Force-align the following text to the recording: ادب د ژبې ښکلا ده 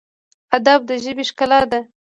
ادب 0.57 0.79
د 0.89 0.91
ژبې 1.03 1.23
ښکلا 1.29 1.61
ده 1.71 1.79